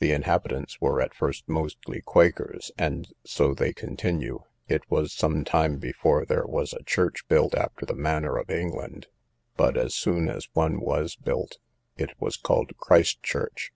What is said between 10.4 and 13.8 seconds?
one was built, it was called Christchurch.